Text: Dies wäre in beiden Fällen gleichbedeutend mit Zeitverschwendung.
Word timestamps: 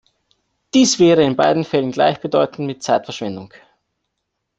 Dies 0.73 0.97
wäre 0.97 1.21
in 1.23 1.35
beiden 1.35 1.63
Fällen 1.63 1.91
gleichbedeutend 1.91 2.65
mit 2.65 2.81
Zeitverschwendung. 2.81 3.53